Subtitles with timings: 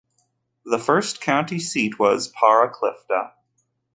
[0.65, 3.33] The first county seat was Paraclifta.